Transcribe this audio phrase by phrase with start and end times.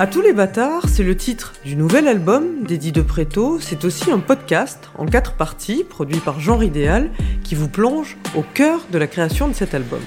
[0.00, 3.58] À tous les bâtards, c'est le titre du nouvel album d'Eddie de Préto.
[3.60, 7.10] C'est aussi un podcast en quatre parties produit par Genre Idéal
[7.44, 10.00] qui vous plonge au cœur de la création de cet album.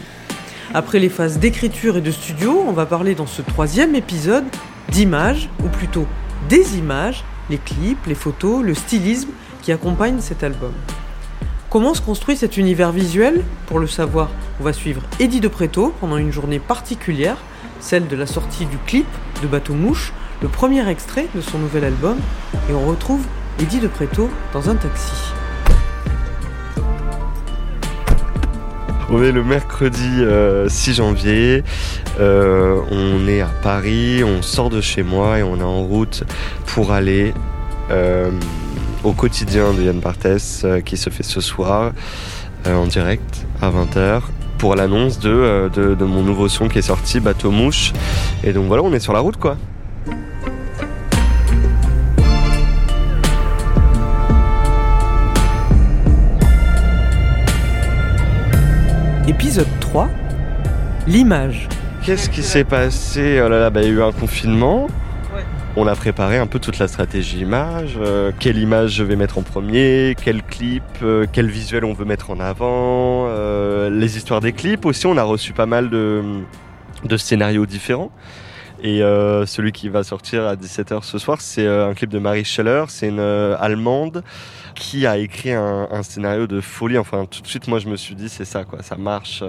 [0.73, 4.45] Après les phases d'écriture et de studio, on va parler dans ce troisième épisode
[4.89, 6.07] d'images, ou plutôt
[6.49, 9.29] des images, les clips, les photos, le stylisme
[9.61, 10.73] qui accompagnent cet album.
[11.69, 13.43] Comment se construit cet univers visuel?
[13.67, 17.37] Pour le savoir, on va suivre Eddie de Préto pendant une journée particulière,
[17.79, 19.05] celle de la sortie du clip
[19.43, 22.17] de Bateau Mouche, le premier extrait de son nouvel album,
[22.69, 23.21] et on retrouve
[23.59, 25.11] Eddie de Préto dans un taxi.
[29.09, 31.63] On est le mercredi 6 euh, janvier,
[32.19, 36.23] euh, on est à Paris, on sort de chez moi et on est en route
[36.65, 37.33] pour aller
[37.91, 38.31] euh,
[39.03, 41.91] au quotidien de Yann Barthès qui se fait ce soir
[42.65, 44.21] en direct à 20h
[44.63, 47.91] pour l'annonce de, mon nouveau son qui est sorti, Bateau Mouche.
[48.45, 49.57] Et donc voilà, on est sur la route quoi.
[59.27, 60.09] Épisode 3
[61.07, 61.69] L'image.
[62.05, 63.41] Qu'est-ce qui s'est passé?
[63.43, 64.87] Oh là là, bah, il y a eu un confinement.
[65.75, 69.39] On a préparé un peu toute la stratégie image, euh, quelle image je vais mettre
[69.39, 74.39] en premier, quel clip, euh, quel visuel on veut mettre en avant, euh, les histoires
[74.39, 76.21] des clips aussi, on a reçu pas mal de,
[77.05, 78.11] de scénarios différents.
[78.81, 78.99] Et
[79.45, 83.07] celui qui va sortir à 17h ce soir, c'est un clip de Marie Scheller, c'est
[83.07, 84.23] une allemande
[84.75, 86.97] qui a écrit un, un, scénario de folie.
[86.97, 89.43] Enfin, tout de suite, moi, je me suis dit, c'est ça, quoi, ça marche.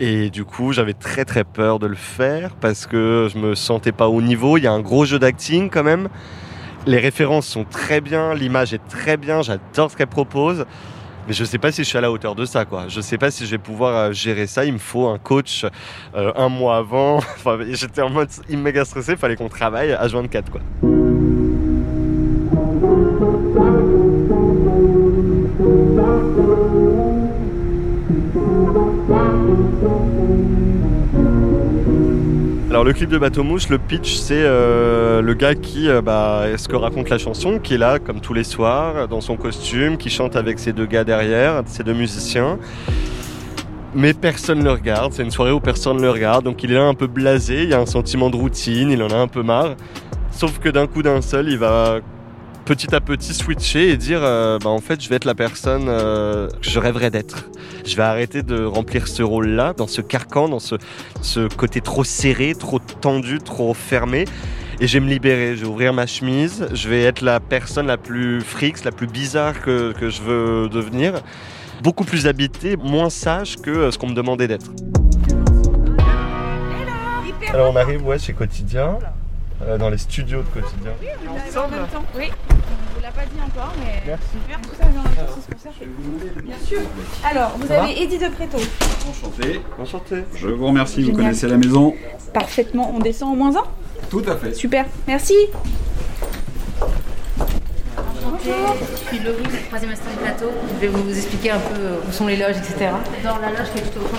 [0.00, 3.92] Et du coup, j'avais très très peur de le faire parce que je me sentais
[3.92, 4.58] pas au niveau.
[4.58, 6.08] Il y a un gros jeu d'acting quand même.
[6.86, 10.66] Les références sont très bien, l'image est très bien, j'adore ce qu'elle propose.
[11.26, 12.84] Mais je sais pas si je suis à la hauteur de ça, quoi.
[12.88, 14.64] Je sais pas si je vais pouvoir euh, gérer ça.
[14.64, 15.64] Il me faut un coach
[16.14, 17.16] euh, un mois avant.
[17.36, 19.16] Enfin, j'étais en mode méga stressé.
[19.16, 20.60] Fallait qu'on travaille à 24, quoi.
[32.76, 36.44] Alors le clip de Bateau Mouche, le pitch, c'est euh, le gars qui, euh, bah,
[36.58, 39.96] ce que raconte la chanson, qui est là comme tous les soirs dans son costume,
[39.96, 42.58] qui chante avec ses deux gars derrière, ses deux musiciens.
[43.94, 46.70] Mais personne ne le regarde, c'est une soirée où personne ne le regarde, donc il
[46.70, 49.16] est là un peu blasé, il y a un sentiment de routine, il en a
[49.16, 49.76] un peu marre.
[50.30, 52.00] Sauf que d'un coup d'un seul, il va
[52.66, 55.86] petit à petit switcher et dire euh, bah, en fait je vais être la personne
[55.88, 57.48] euh, que je rêverais d'être.
[57.86, 60.74] Je vais arrêter de remplir ce rôle-là, dans ce carcan, dans ce,
[61.22, 64.24] ce côté trop serré, trop tendu, trop fermé.
[64.80, 67.86] Et je vais me libérer, je vais ouvrir ma chemise, je vais être la personne
[67.86, 71.14] la plus frixe, la plus bizarre que, que je veux devenir.
[71.82, 74.72] Beaucoup plus habité, moins sage que euh, ce qu'on me demandait d'être.
[77.50, 78.98] Alors on arrive ouais, chez Quotidien.
[79.62, 80.92] Euh, dans les studios de quotidien.
[81.00, 82.04] Oui, on en même temps.
[82.14, 82.54] Oui, on
[82.94, 84.02] vous l'a pas dit encore, mais.
[84.06, 84.36] Merci.
[84.48, 85.80] Merci.
[86.44, 86.80] Bien sûr.
[87.24, 88.58] Alors, vous avez Eddie de Préto.
[89.08, 89.60] Enchanté.
[89.78, 90.24] Enchanté.
[90.34, 91.94] Je vous remercie, vous connaissez la maison.
[92.34, 92.92] Parfaitement.
[92.94, 93.64] On descend au moins un?
[94.10, 94.52] Tout à fait.
[94.54, 94.84] Super.
[95.08, 95.34] Merci.
[98.46, 100.50] Je suis Laurie, troisième assistant du plateau.
[100.74, 102.90] Je vais vous expliquer un peu où sont les loges, etc.
[103.24, 104.16] Dans la loge qui est tout au fond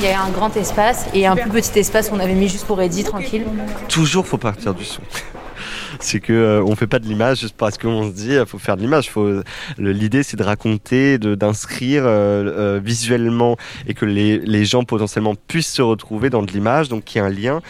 [0.00, 2.66] il y a un grand espace et un plus petit espace qu'on avait mis juste
[2.66, 3.44] pour Eddie, tranquille.
[3.88, 5.02] Toujours faut partir du son
[6.00, 8.58] c'est que euh, on fait pas de l'image juste parce qu'on se dit il faut
[8.58, 9.10] faire de l'image.
[9.10, 9.42] Faut
[9.76, 13.56] l'idée c'est de raconter, de d'inscrire euh, euh, visuellement
[13.88, 17.24] et que les, les gens potentiellement puissent se retrouver dans de l'image, donc qu'il y
[17.24, 17.60] ait un lien.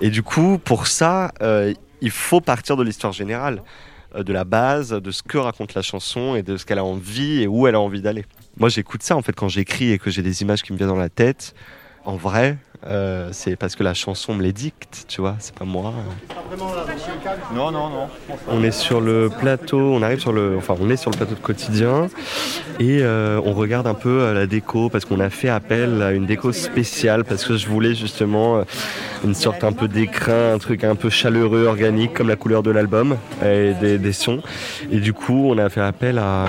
[0.00, 1.32] Et du coup pour ça
[2.00, 3.62] il faut partir de l'histoire générale.
[4.14, 6.84] Euh, de la base, de ce que raconte la chanson et de ce qu'elle a
[6.84, 8.24] envie et où elle a envie d'aller.
[8.56, 10.90] Moi, j'écoute ça en fait quand j'écris et que j'ai des images qui me viennent
[10.90, 11.54] dans la tête.
[12.04, 15.64] En vrai, euh, c'est parce que la chanson me les dicte, tu vois, c'est pas
[15.64, 15.92] moi.
[17.54, 18.08] Non, non, non.
[18.48, 21.34] On est sur le plateau, on arrive sur le, enfin, on est sur le plateau
[21.34, 22.08] de quotidien
[22.78, 26.26] et euh, on regarde un peu la déco parce qu'on a fait appel à une
[26.26, 28.62] déco spéciale parce que je voulais justement
[29.24, 32.70] une sorte un peu d'écrin, un truc un peu chaleureux, organique comme la couleur de
[32.70, 34.42] l'album et des, sons.
[34.90, 36.46] Et du coup, on a fait appel à,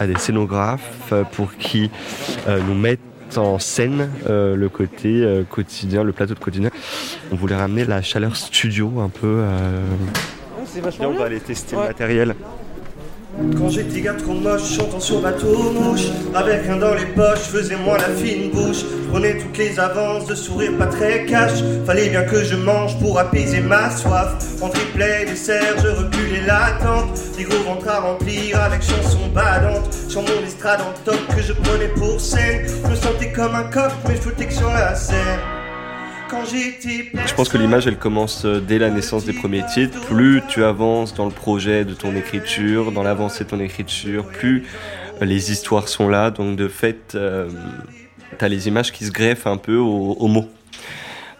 [0.00, 1.90] à des scénographes pour qui
[2.46, 3.00] nous mettent
[3.36, 6.70] en scène euh, le côté euh, quotidien, le plateau de quotidien.
[7.32, 9.40] On voulait ramener la chaleur studio un peu.
[9.42, 9.82] Euh...
[10.64, 11.16] c'est vachement bien.
[11.16, 12.34] On va aller tester le matériel.
[13.58, 17.76] Quand j'étais gars trop moche, chantant sur bateau mouche Avec rien dans les poches, faisais
[17.76, 18.84] moi la fine bouche.
[19.10, 21.62] Prenais toutes les avances de sourire pas très cash.
[21.84, 24.34] Fallait bien que je mange pour apaiser ma soif.
[24.62, 29.92] En triplet dessert, je reculais l'attente Des gros ventres à remplir avec chansons badantes.
[30.08, 32.66] Sur mon estrade en top que je prenais pour scène.
[32.84, 35.55] Je me sentais comme un coq mais je foutais que sur la scène
[36.28, 40.00] Je pense que l'image, elle commence euh, dès la naissance des premiers titres.
[40.06, 44.64] Plus tu avances dans le projet de ton écriture, dans l'avancée de ton écriture, plus
[45.22, 46.30] euh, les histoires sont là.
[46.30, 47.48] Donc de fait, euh,
[48.38, 50.48] tu as les images qui se greffent un peu aux mots.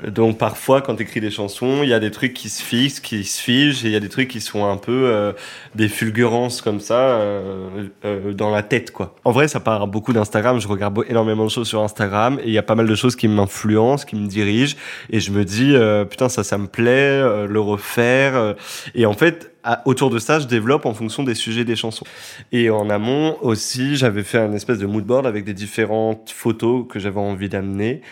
[0.04, 3.00] Donc parfois, quand tu écris des chansons, il y a des trucs qui se fixent,
[3.00, 5.32] qui se figent, et il y a des trucs qui sont un peu euh,
[5.74, 9.14] des fulgurances comme ça euh, euh, dans la tête, quoi.
[9.24, 10.60] En vrai, ça part beaucoup d'Instagram.
[10.60, 13.16] Je regarde énormément de choses sur Instagram, et il y a pas mal de choses
[13.16, 14.76] qui m'influencent, qui me dirigent,
[15.10, 15.74] et je me dis
[16.10, 18.54] putain ça, ça me plaît, le refaire.
[18.94, 22.06] et en fait, autour de ça, je développe en fonction des sujets des chansons.
[22.52, 26.86] Et en amont aussi, j'avais fait un espèce de mood board avec des différentes photos
[26.88, 28.02] que j'avais envie d'amener,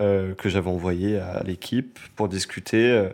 [0.00, 3.08] euh, que j'avais envoyées à l'équipe pour discuter euh,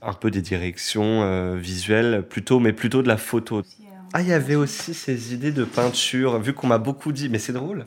[0.00, 3.62] un peu des directions euh, visuelles, plutôt, mais plutôt de la photo.
[4.14, 7.38] Ah, il y avait aussi ces idées de peinture, vu qu'on m'a beaucoup dit, mais
[7.38, 7.84] c'est drôle.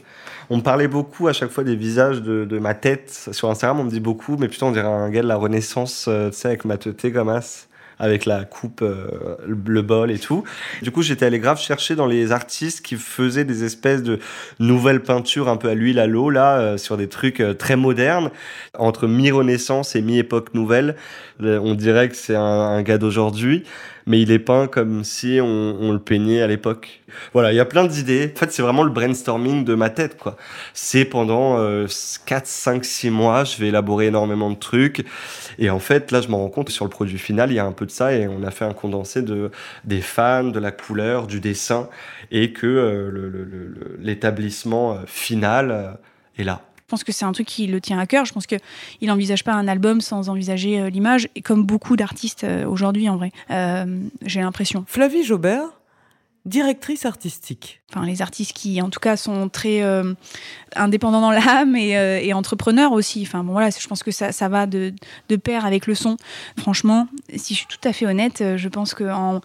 [0.50, 3.29] On me parlait beaucoup à chaque fois des visages de, de, ma tête.
[3.31, 6.09] Sur Instagram, on me dit beaucoup, mais putain, on dirait un gars de la Renaissance,
[6.11, 7.68] tu sais, avec ma tête comme as
[8.00, 10.44] avec la coupe, euh, le bol et tout.
[10.81, 14.19] Du coup, j'étais allé grave chercher dans les artistes qui faisaient des espèces de
[14.59, 17.75] nouvelles peintures un peu à l'huile, à l'eau, là, euh, sur des trucs euh, très
[17.75, 18.31] modernes,
[18.77, 20.95] entre mi-renaissance et mi-époque nouvelle.
[21.39, 23.63] on dirait que c'est un, un gars d'aujourd'hui
[24.06, 27.02] mais il est peint comme si on, le peignait à l'époque.
[27.34, 28.31] Voilà, il y a plein d'idées.
[28.36, 30.36] En fait, c'est vraiment le brainstorming de ma tête, quoi.
[30.74, 31.88] C'est pendant euh,
[32.25, 35.06] 4, 5, 6 mois, je vais élaborer énormément de trucs.
[35.60, 37.60] Et en fait, là, je me rends compte que sur le produit final, il y
[37.60, 39.52] a un peu de ça et on a fait un condensé de,
[39.86, 41.90] des fans, de la couleur, du dessin
[42.31, 45.92] et que euh, l'établissement euh, final euh,
[46.38, 46.62] est là.
[46.85, 48.25] Je pense que c'est un truc qui le tient à cœur.
[48.25, 48.59] Je pense qu'il
[49.01, 53.17] n'envisage pas un album sans envisager euh, l'image, et comme beaucoup d'artistes euh, aujourd'hui en
[53.17, 53.31] vrai.
[53.49, 54.85] Euh, j'ai l'impression.
[54.87, 55.69] Flavie Jobert,
[56.45, 57.81] directrice artistique.
[57.89, 60.13] Enfin, les artistes qui, en tout cas, sont très euh,
[60.75, 63.23] indépendants dans l'âme et, euh, et, entrepreneurs aussi.
[63.23, 64.93] Enfin, bon, voilà, je pense que ça, ça va de,
[65.29, 66.17] de, pair avec le son.
[66.55, 69.41] Franchement, si je suis tout à fait honnête, je pense qu'en en,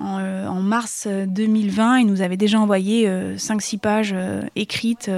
[0.00, 5.10] euh, en, mars 2020, il nous avait déjà envoyé 5-6 euh, pages euh, écrites.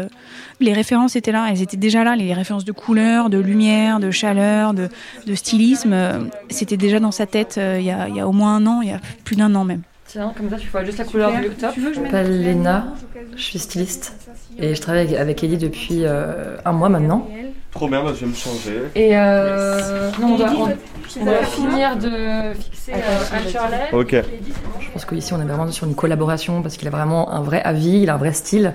[0.61, 4.11] Les références étaient là, elles étaient déjà là, les références de couleur, de lumière, de
[4.11, 4.89] chaleur, de,
[5.27, 6.31] de stylisme.
[6.49, 8.81] C'était déjà dans sa tête il y, a, il y a au moins un an,
[8.83, 9.83] il y a plus d'un an même.
[10.07, 11.73] Tiens, comme ça, tu vois juste la couleur du top.
[11.77, 12.95] Je m'appelle Léna,
[13.37, 14.17] je suis styliste
[14.59, 17.29] et je travaille avec Ellie depuis euh, un mois maintenant.
[17.73, 18.81] Trop bien, bah, je vais me changer.
[18.97, 24.17] Et euh, non, on doit, on, on doit finir de fixer euh, Ok.
[24.81, 27.63] Je pense qu'ici on est vraiment sur une collaboration parce qu'il a vraiment un vrai
[27.63, 28.75] avis, il a un vrai style.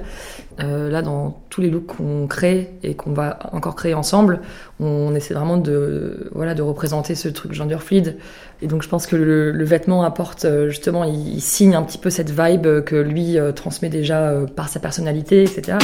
[0.62, 4.40] Euh, là, dans tous les looks qu'on crée et qu'on va encore créer ensemble,
[4.80, 8.18] on essaie vraiment de, voilà, de représenter ce truc gender fluide.
[8.62, 11.84] Et donc, je pense que le, le vêtement apporte euh, justement, il, il, signe un
[11.84, 15.78] petit peu cette vibe que lui euh, transmet déjà euh, par sa personnalité, etc.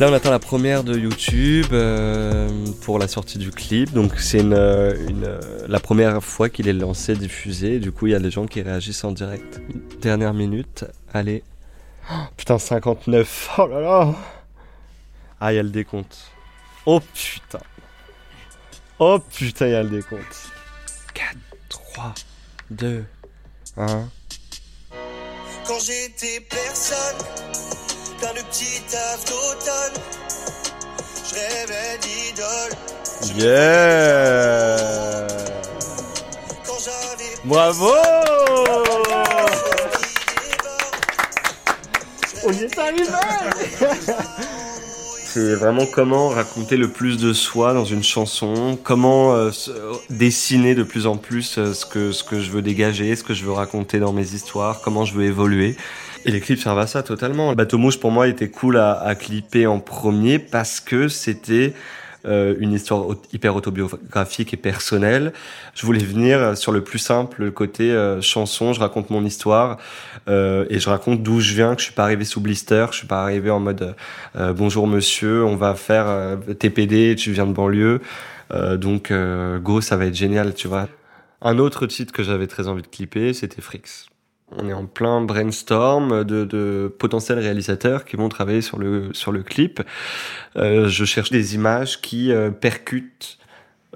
[0.00, 2.48] Là, on attend la première de YouTube euh,
[2.82, 3.92] pour la sortie du clip.
[3.92, 5.38] Donc, c'est une, une,
[5.68, 7.78] la première fois qu'il est lancé, diffusé.
[7.78, 9.60] Du coup, il y a des gens qui réagissent en direct.
[10.00, 10.84] Dernière minute.
[11.12, 11.44] Allez.
[12.10, 13.50] Oh, putain, 59.
[13.58, 14.14] Oh là là.
[15.40, 16.32] Ah, il y a le décompte.
[16.86, 17.60] Oh putain.
[18.98, 20.50] Oh putain, il y a le décompte.
[21.14, 21.36] 4,
[21.68, 22.14] 3,
[22.70, 23.04] 2,
[23.76, 24.08] 1.
[25.66, 27.73] Quand j'étais personne
[28.24, 30.02] plein de petits taf d'automne.
[31.28, 32.72] Je rêvais d'idole.
[33.36, 35.26] Yeah!
[37.44, 37.92] Bravo!
[42.46, 43.04] On y est arrivé!
[45.26, 49.50] C'est vraiment comment raconter le plus de soi dans une chanson, comment euh,
[50.08, 53.34] dessiner de plus en plus euh, ce, que, ce que je veux dégager, ce que
[53.34, 55.76] je veux raconter dans mes histoires, comment je veux évoluer?
[56.26, 57.52] Et les clips servent à ça totalement.
[57.54, 61.74] Bateau Mouche pour moi était cool à, à clipper en premier parce que c'était
[62.26, 65.32] euh, une histoire hyper autobiographique et personnelle.
[65.74, 68.72] Je voulais venir sur le plus simple, le côté euh, chanson.
[68.72, 69.78] Je raconte mon histoire
[70.28, 71.74] euh, et je raconte d'où je viens.
[71.74, 73.94] Que je suis pas arrivé sous blister, je suis pas arrivé en mode
[74.36, 78.00] euh, bonjour monsieur, on va faire euh, TPD, tu viens de banlieue.
[78.76, 79.12] donc
[79.62, 80.88] go, ça va être génial, tu vois.
[81.42, 84.06] Un autre titre que j'avais très envie de clipper, c'était Frix.
[84.52, 89.32] On est en plein brainstorm de, de, potentiels réalisateurs qui vont travailler sur le, sur
[89.32, 89.82] le clip.
[90.56, 93.38] Euh, je cherche des images qui euh, percutent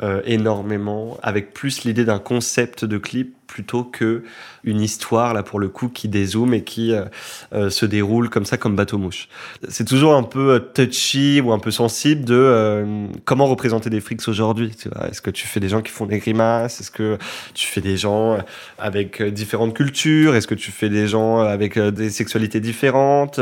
[0.01, 4.23] euh, énormément, avec plus l'idée d'un concept de clip plutôt que
[4.63, 7.07] une histoire là pour le coup qui dézoome et qui euh,
[7.53, 9.29] euh, se déroule comme ça comme bateau mouche.
[9.69, 14.71] C'est toujours un peu touchy ou un peu sensible de comment représenter des frics aujourd'hui.
[15.11, 16.81] Est-ce que tu fais des gens qui font des grimaces?
[16.81, 17.19] Est-ce que
[17.55, 18.39] tu fais des gens
[18.79, 20.37] avec différentes cultures?
[20.37, 23.41] Est-ce que tu fais des gens avec des sexualités différentes,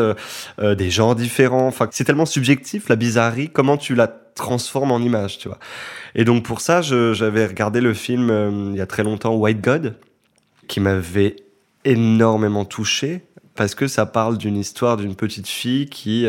[0.59, 1.67] des genres différents?
[1.67, 3.51] Enfin, c'est tellement subjectif la bizarrerie.
[3.51, 5.59] Comment tu la transformes en image, tu vois.
[6.15, 9.61] Et donc pour ça, j'avais regardé le film euh, il y a très longtemps, White
[9.61, 9.97] God,
[10.69, 11.37] qui m'avait
[11.85, 13.25] énormément touché
[13.55, 16.27] parce que ça parle d'une histoire d'une petite fille qui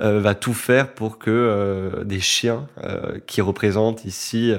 [0.00, 2.66] euh, euh, va tout faire pour que des chiens
[3.26, 4.52] qui représentent ici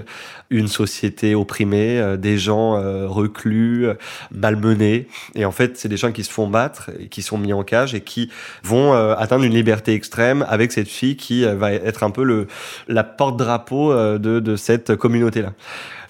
[0.50, 2.74] une société opprimée, des gens
[3.08, 3.88] reclus,
[4.32, 7.54] malmenés, et en fait c'est des chiens qui se font battre, et qui sont mis
[7.54, 8.32] en cage et qui
[8.63, 12.48] vont atteindre une liberté extrême avec cette fille qui va être un peu le
[12.88, 15.54] la porte-drapeau de, de cette communauté-là.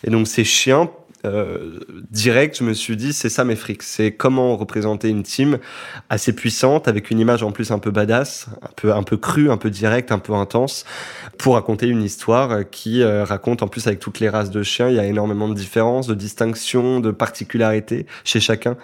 [0.05, 0.89] Et donc ces chiens
[1.25, 1.79] euh,
[2.11, 3.83] direct, je me suis dit, c'est ça mes frics.
[3.83, 5.57] C'est comment représenter une team
[6.09, 9.49] assez puissante, avec une image en plus un peu badass, un peu, un peu crue,
[9.49, 10.85] un peu directe, un peu intense,
[11.37, 14.89] pour raconter une histoire qui euh, raconte en plus avec toutes les races de chiens,
[14.89, 18.77] il y a énormément de différences, de distinctions, de particularités chez chacun.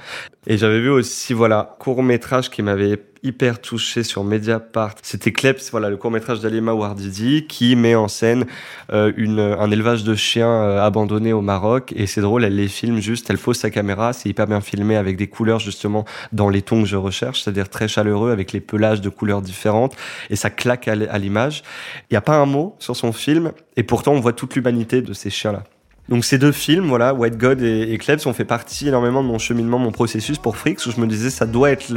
[0.47, 4.95] Et j'avais vu aussi, voilà, court métrage qui m'avait hyper touché sur Mediapart.
[5.01, 8.45] C'était Kleps, voilà, le court-métrage d'Alima Wardidi qui met en scène
[8.91, 11.93] euh, une, un élevage de chiens euh, abandonnés au Maroc.
[11.95, 14.95] Et c'est drôle, elle les filme juste, elle pose sa caméra, c'est hyper bien filmé
[14.95, 18.61] avec des couleurs justement dans les tons que je recherche, c'est-à-dire très chaleureux avec les
[18.61, 19.95] pelages de couleurs différentes.
[20.29, 21.63] Et ça claque à l'image.
[22.09, 23.51] Il n'y a pas un mot sur son film.
[23.77, 25.63] Et pourtant, on voit toute l'humanité de ces chiens-là.
[26.09, 29.39] Donc ces deux films, voilà, White God et, et ont fait partie énormément de mon
[29.39, 31.87] cheminement, mon processus pour Frix, où je me disais ça doit être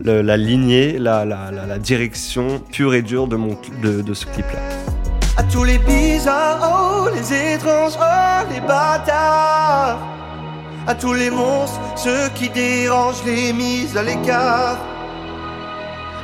[0.00, 4.60] la lignée, la, direction pure et dure de, mon, de, de ce clip-là.
[5.36, 9.98] À tous les bizarres, oh, les étranges, oh, les bâtards.
[10.86, 14.78] À tous les monstres, ceux qui dérangent les mises à l'écart.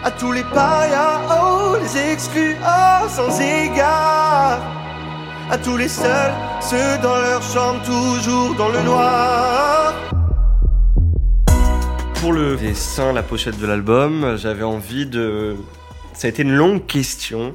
[0.04, 4.83] À tous les parias, oh, les exclus, oh, sans égard
[5.50, 9.94] à tous les seuls, ceux dans leur chambre toujours dans le noir.
[12.20, 15.56] Pour le dessin, la pochette de l'album, j'avais envie de...
[16.14, 17.54] Ça a été une longue question.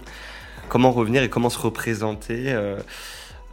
[0.67, 2.77] Comment revenir et comment se représenter euh,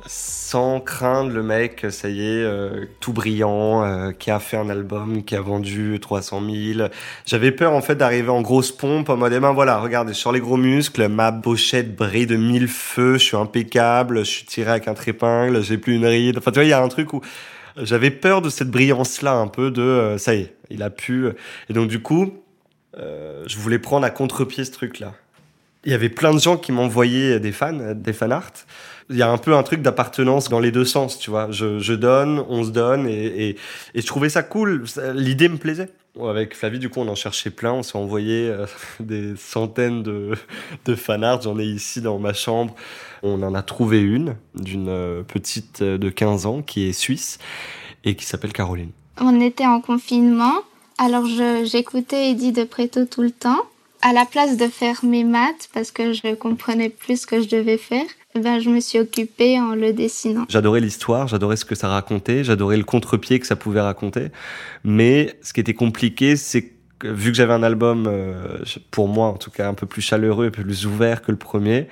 [0.07, 4.69] sans craindre le mec, ça y est, euh, tout brillant, euh, qui a fait un
[4.69, 6.43] album, qui a vendu 300
[6.75, 6.89] 000.
[7.27, 10.33] J'avais peur en fait d'arriver en grosse pompe en mode, eh ben voilà, regardez, sur
[10.33, 14.71] les gros muscles, ma pochette brille de mille feux, je suis impeccable, je suis tiré
[14.71, 16.39] avec un trépingle, j'ai plus une ride.
[16.39, 17.21] Enfin, tu vois, il y a un truc où
[17.77, 21.29] j'avais peur de cette brillance-là, un peu de, euh, ça y est, il a pu.
[21.69, 22.33] Et donc du coup,
[23.47, 25.13] je voulais prendre à contre-pied ce truc-là.
[25.87, 28.53] Il y avait plein de gens qui m'envoyaient des fans, des fan art
[29.11, 31.51] il y a un peu un truc d'appartenance dans les deux sens, tu vois.
[31.51, 33.57] Je, donne, on se donne, et,
[33.95, 34.85] je trouvais ça cool.
[35.15, 35.91] L'idée me plaisait.
[36.21, 37.75] Avec Flavie, du coup, on en cherchait plein.
[37.75, 38.65] On s'est envoyé euh,
[39.01, 41.43] des centaines de, fanarts.
[41.43, 42.75] J'en ai ici dans ma chambre.
[43.23, 47.39] On en a trouvé une d'une euh, petite de 15 ans qui est suisse
[48.05, 48.91] et qui s'appelle Caroline.
[49.21, 50.55] On était en confinement.
[50.97, 51.27] Alors,
[51.65, 53.67] j'écoutais Eddie de Préto tout le temps.
[54.09, 57.49] À la place de faire mes maths, parce que je comprenais plus ce que je
[57.49, 58.05] devais faire,
[58.37, 60.45] eh ben, je me suis occupée en le dessinant.
[60.49, 64.29] J'adorais l'histoire, j'adorais ce que ça racontait, j'adorais le contre-pied que ça pouvait raconter.
[64.85, 66.71] Mais ce qui était compliqué, c'est
[67.01, 68.59] que vu que j'avais un album, euh,
[68.93, 71.89] pour moi en tout cas, un peu plus chaleureux et plus ouvert que le premier,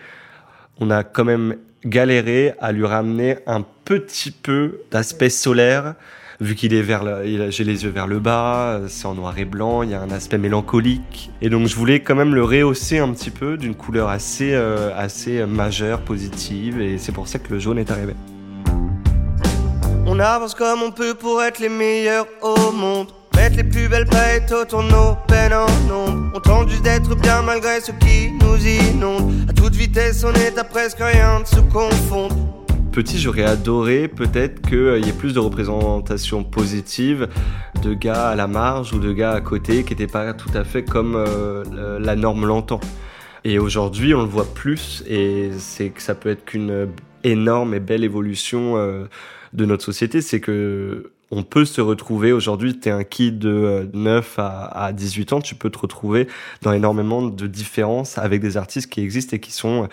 [0.78, 5.97] on a quand même galéré à lui ramener un petit peu d'aspect solaire
[6.41, 7.05] vu qu'il est vers
[7.50, 10.11] j'ai les yeux vers le bas, c'est en noir et blanc, il y a un
[10.11, 11.31] aspect mélancolique.
[11.41, 15.47] Et donc je voulais quand même le rehausser un petit peu d'une couleur assez, euh,
[15.47, 18.14] majeure, positive, et c'est pour ça que le jaune est arrivé.
[20.07, 23.09] On avance comme on peut pour être les meilleurs au monde.
[23.35, 26.31] Mettre les plus belles paillettes autour de nos peines en nombre.
[26.35, 29.33] On tente juste d'être bien malgré ce qui nous inonde.
[29.49, 32.63] À toute vitesse, on est à presque rien de se confondre
[32.95, 37.29] petit, j'aurais adoré peut-être qu'il y ait plus de représentation positive
[37.83, 40.63] de gars à la marge ou de gars à côté qui n'étaient pas tout à
[40.63, 42.79] fait comme euh, la norme l'entend.
[43.43, 46.87] Et aujourd'hui, on le voit plus et c'est que ça peut être qu'une
[47.25, 49.07] énorme et belle évolution euh,
[49.55, 50.21] de notre société.
[50.21, 54.93] C'est que on peut se retrouver aujourd'hui, tu es un kid de 9 à, à
[54.93, 56.28] 18 ans, tu peux te retrouver
[56.62, 59.88] dans énormément de différences avec des artistes qui existent et qui sont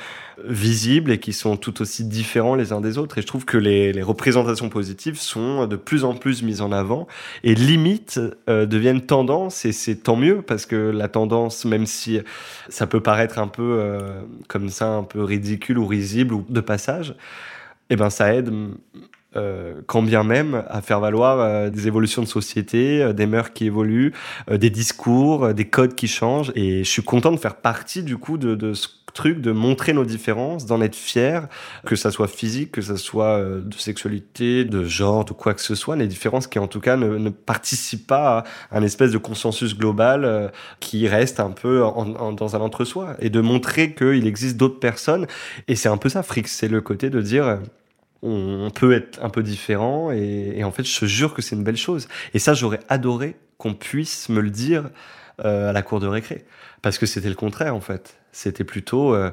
[0.45, 3.17] visibles et qui sont tout aussi différents les uns des autres.
[3.17, 6.71] Et je trouve que les, les représentations positives sont de plus en plus mises en
[6.71, 7.07] avant
[7.43, 8.19] et limite
[8.49, 12.19] euh, deviennent tendance et c'est tant mieux parce que la tendance, même si
[12.69, 16.61] ça peut paraître un peu euh, comme ça, un peu ridicule ou risible ou de
[16.61, 17.15] passage,
[17.89, 18.51] eh ben ça aide
[19.37, 23.51] euh, quand bien même à faire valoir euh, des évolutions de société, euh, des mœurs
[23.53, 24.13] qui évoluent,
[24.49, 26.51] des discours, des codes qui changent.
[26.55, 29.93] Et je suis content de faire partie du coup de, de ce truc de montrer
[29.93, 31.47] nos différences, d'en être fier,
[31.85, 35.75] que ça soit physique, que ça soit de sexualité, de genre, de quoi que ce
[35.75, 39.17] soit, les différences qui en tout cas ne, ne participent pas à un espèce de
[39.17, 44.55] consensus global qui reste un peu en, dans un entre-soi, et de montrer qu'il existe
[44.55, 45.27] d'autres personnes.
[45.67, 47.59] Et c'est un peu ça, Frix, c'est le côté de dire
[48.21, 51.63] on peut être un peu différent et, en fait je te jure que c'est une
[51.63, 52.07] belle chose.
[52.33, 54.89] Et ça j'aurais adoré qu'on puisse me le dire
[55.43, 56.45] euh, à la cour de récré.
[56.81, 59.31] Parce que c'était le contraire en fait c'était plutôt euh,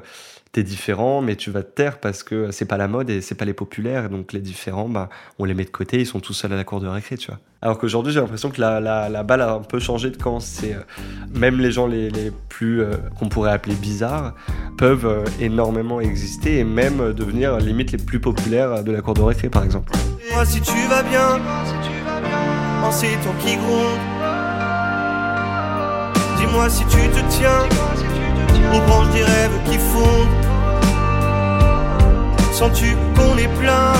[0.51, 3.35] t'es différent, mais tu vas te taire parce que c'est pas la mode et c'est
[3.35, 4.09] pas les populaires.
[4.09, 6.63] Donc les différents, bah, on les met de côté, ils sont tous seuls à la
[6.63, 7.39] cour de récré, tu vois.
[7.61, 10.39] Alors qu'aujourd'hui, j'ai l'impression que la, la, balle a un peu changé de camp.
[10.39, 10.79] C'est euh,
[11.33, 14.33] même les gens les, les plus euh, qu'on pourrait appeler bizarres
[14.77, 19.21] peuvent euh, énormément exister et même devenir limite les plus populaires de la cour de
[19.21, 19.91] récré, par exemple.
[20.33, 21.39] Moi, si tu vas bien,
[22.83, 23.99] en ces temps qui gronde.
[26.37, 27.67] Dis-moi si tu te tiens
[28.73, 30.37] aux branches des rêves qui fondent.
[32.51, 33.93] Sens-tu qu'on est plein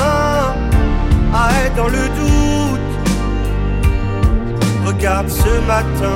[1.34, 2.80] à dans le doute?
[4.86, 6.16] Regarde ce matin,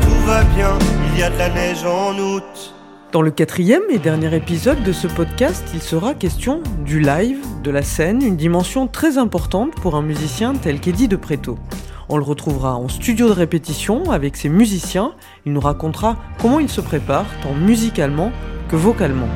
[0.00, 0.78] tout va bien,
[1.12, 2.74] il y a de la neige en août.
[3.12, 7.70] Dans le quatrième et dernier épisode de ce podcast, il sera question du live, de
[7.70, 11.58] la scène, une dimension très importante pour un musicien tel qu'Eddie de Préto.
[12.08, 15.12] On le retrouvera en studio de répétition avec ses musiciens.
[15.44, 18.30] Il nous racontera comment il se prépare, tant musicalement
[18.68, 19.28] que vocalement.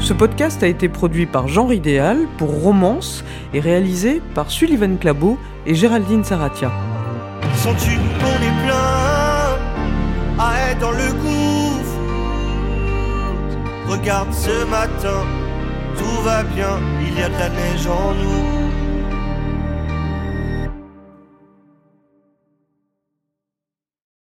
[0.00, 5.38] Ce podcast a été produit par Genre Idéal pour Romance et réalisé par Sullivan Clabot
[5.66, 6.72] et Géraldine Saratia.
[7.52, 8.94] Plein
[13.86, 15.24] Regarde ce matin,
[15.96, 18.63] tout va bien, il y a de la neige en nous.